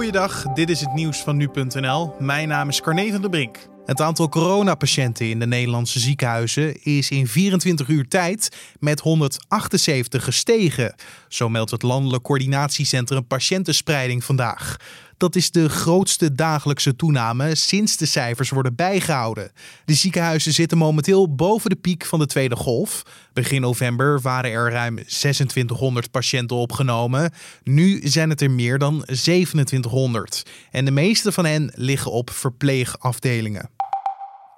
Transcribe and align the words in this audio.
Goeiedag, 0.00 0.42
dit 0.42 0.70
is 0.70 0.80
het 0.80 0.92
nieuws 0.92 1.18
van 1.18 1.36
nu.nl. 1.36 2.14
Mijn 2.18 2.48
naam 2.48 2.68
is 2.68 2.80
Carne 2.80 3.10
van 3.10 3.20
der 3.20 3.30
Brink. 3.30 3.58
Het 3.84 4.00
aantal 4.00 4.28
coronapatiënten 4.28 5.30
in 5.30 5.38
de 5.38 5.46
Nederlandse 5.46 5.98
ziekenhuizen 5.98 6.82
is 6.82 7.10
in 7.10 7.26
24 7.26 7.88
uur 7.88 8.08
tijd 8.08 8.56
met 8.78 9.00
178 9.00 10.24
gestegen. 10.24 10.94
Zo 11.28 11.48
meldt 11.48 11.70
het 11.70 11.82
Landelijk 11.82 12.22
Coördinatiecentrum 12.22 13.26
Patiëntenspreiding 13.26 14.24
vandaag. 14.24 14.76
Dat 15.20 15.36
is 15.36 15.50
de 15.50 15.68
grootste 15.68 16.34
dagelijkse 16.34 16.96
toename 16.96 17.54
sinds 17.54 17.96
de 17.96 18.06
cijfers 18.06 18.50
worden 18.50 18.74
bijgehouden. 18.74 19.50
De 19.84 19.94
ziekenhuizen 19.94 20.52
zitten 20.52 20.78
momenteel 20.78 21.34
boven 21.34 21.70
de 21.70 21.76
piek 21.76 22.04
van 22.04 22.18
de 22.18 22.26
tweede 22.26 22.56
golf. 22.56 23.02
Begin 23.32 23.60
november 23.60 24.20
waren 24.20 24.50
er 24.50 24.70
ruim 24.70 24.96
2600 24.96 26.10
patiënten 26.10 26.56
opgenomen. 26.56 27.32
Nu 27.62 28.00
zijn 28.04 28.30
het 28.30 28.40
er 28.40 28.50
meer 28.50 28.78
dan 28.78 29.04
2700. 29.04 30.42
En 30.70 30.84
de 30.84 30.90
meeste 30.90 31.32
van 31.32 31.44
hen 31.44 31.72
liggen 31.74 32.12
op 32.12 32.30
verpleegafdelingen. 32.30 33.70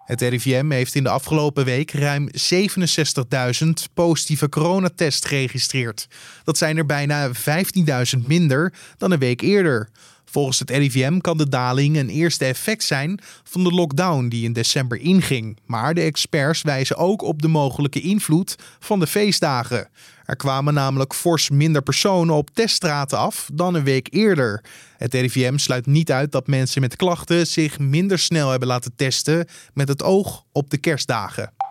Het 0.04 0.20
RIVM 0.20 0.70
heeft 0.70 0.94
in 0.94 1.02
de 1.02 1.10
afgelopen 1.10 1.64
week 1.64 1.90
ruim 1.90 2.28
67.000 2.28 3.68
positieve 3.94 4.48
coronatests 4.48 5.26
geregistreerd. 5.26 6.08
Dat 6.44 6.58
zijn 6.58 6.76
er 6.76 6.86
bijna 6.86 7.28
15.000 7.28 8.26
minder 8.26 8.72
dan 8.98 9.10
een 9.10 9.18
week 9.18 9.40
eerder. 9.40 9.88
Volgens 10.32 10.58
het 10.58 10.70
RIVM 10.70 11.18
kan 11.18 11.36
de 11.36 11.48
daling 11.48 11.96
een 11.96 12.08
eerste 12.08 12.44
effect 12.44 12.82
zijn 12.82 13.20
van 13.42 13.64
de 13.64 13.70
lockdown 13.70 14.28
die 14.28 14.44
in 14.44 14.52
december 14.52 14.98
inging. 14.98 15.58
Maar 15.66 15.94
de 15.94 16.00
experts 16.00 16.62
wijzen 16.62 16.96
ook 16.96 17.22
op 17.22 17.42
de 17.42 17.48
mogelijke 17.48 18.00
invloed 18.00 18.56
van 18.78 19.00
de 19.00 19.06
feestdagen. 19.06 19.88
Er 20.24 20.36
kwamen 20.36 20.74
namelijk 20.74 21.14
fors 21.14 21.50
minder 21.50 21.82
personen 21.82 22.34
op 22.34 22.50
teststraten 22.50 23.18
af 23.18 23.50
dan 23.52 23.74
een 23.74 23.84
week 23.84 24.08
eerder. 24.10 24.64
Het 24.96 25.14
RIVM 25.14 25.56
sluit 25.56 25.86
niet 25.86 26.12
uit 26.12 26.32
dat 26.32 26.46
mensen 26.46 26.80
met 26.80 26.96
klachten 26.96 27.46
zich 27.46 27.78
minder 27.78 28.18
snel 28.18 28.50
hebben 28.50 28.68
laten 28.68 28.92
testen 28.96 29.46
met 29.74 29.88
het 29.88 30.02
oog 30.02 30.44
op 30.52 30.70
de 30.70 30.78
kerstdagen. 30.78 31.61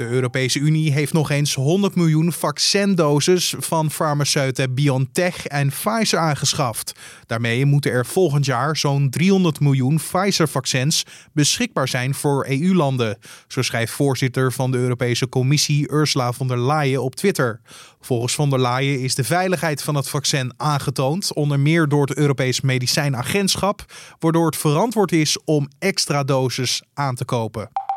De 0.00 0.06
Europese 0.06 0.58
Unie 0.58 0.92
heeft 0.92 1.12
nog 1.12 1.30
eens 1.30 1.54
100 1.54 1.94
miljoen 1.94 2.32
vaccindoses 2.32 3.54
van 3.58 3.90
farmaceuten 3.90 4.74
BioNTech 4.74 5.46
en 5.46 5.68
Pfizer 5.68 6.18
aangeschaft. 6.18 6.92
Daarmee 7.26 7.64
moeten 7.64 7.90
er 7.90 8.06
volgend 8.06 8.44
jaar 8.44 8.76
zo'n 8.76 9.10
300 9.10 9.60
miljoen 9.60 9.96
Pfizer-vaccins 9.96 11.06
beschikbaar 11.32 11.88
zijn 11.88 12.14
voor 12.14 12.46
EU-landen. 12.48 13.18
Zo 13.48 13.62
schrijft 13.62 13.92
voorzitter 13.92 14.52
van 14.52 14.70
de 14.70 14.78
Europese 14.78 15.28
Commissie 15.28 15.92
Ursula 15.92 16.32
von 16.32 16.48
der 16.48 16.60
Leyen 16.60 17.02
op 17.02 17.14
Twitter. 17.14 17.60
Volgens 18.00 18.34
von 18.34 18.50
der 18.50 18.60
Leyen 18.60 19.00
is 19.00 19.14
de 19.14 19.24
veiligheid 19.24 19.82
van 19.82 19.94
het 19.94 20.08
vaccin 20.08 20.52
aangetoond, 20.56 21.34
onder 21.34 21.60
meer 21.60 21.88
door 21.88 22.06
het 22.06 22.16
Europees 22.16 22.60
Medicijnagentschap, 22.60 23.84
waardoor 24.18 24.46
het 24.46 24.56
verantwoord 24.56 25.12
is 25.12 25.38
om 25.44 25.68
extra 25.78 26.24
doses 26.24 26.82
aan 26.94 27.14
te 27.14 27.24
kopen. 27.24 27.89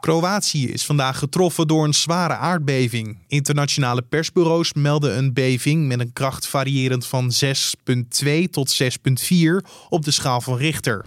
Kroatië 0.00 0.68
is 0.68 0.84
vandaag 0.84 1.18
getroffen 1.18 1.66
door 1.66 1.84
een 1.84 1.94
zware 1.94 2.34
aardbeving. 2.34 3.18
Internationale 3.28 4.02
persbureaus 4.02 4.72
melden 4.72 5.16
een 5.16 5.32
beving 5.32 5.86
met 5.86 6.00
een 6.00 6.12
kracht 6.12 6.46
variërend 6.46 7.06
van 7.06 7.32
6,2 7.44 8.30
tot 8.50 8.82
6,4 8.82 8.88
op 9.88 10.04
de 10.04 10.10
schaal 10.10 10.40
van 10.40 10.56
Richter. 10.56 11.04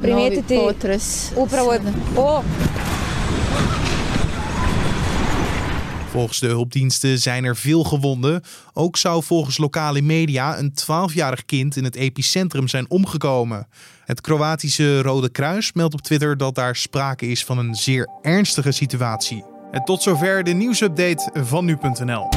Volgens 6.13 6.39
de 6.39 6.47
hulpdiensten 6.47 7.19
zijn 7.19 7.43
er 7.43 7.55
veel 7.55 7.83
gewonden. 7.83 8.43
Ook 8.73 8.97
zou 8.97 9.23
volgens 9.23 9.57
lokale 9.57 10.01
media 10.01 10.57
een 10.57 10.73
12-jarig 10.81 11.45
kind 11.45 11.75
in 11.75 11.83
het 11.83 11.95
epicentrum 11.95 12.67
zijn 12.67 12.89
omgekomen. 12.89 13.67
Het 14.05 14.21
Kroatische 14.21 15.01
Rode 15.01 15.29
Kruis 15.29 15.73
meldt 15.73 15.93
op 15.93 16.01
Twitter 16.01 16.37
dat 16.37 16.55
daar 16.55 16.75
sprake 16.75 17.27
is 17.27 17.45
van 17.45 17.57
een 17.57 17.75
zeer 17.75 18.09
ernstige 18.21 18.71
situatie. 18.71 19.43
En 19.71 19.83
tot 19.83 20.01
zover 20.01 20.43
de 20.43 20.53
nieuwsupdate 20.53 21.31
van 21.43 21.65
nu.nl. 21.65 22.29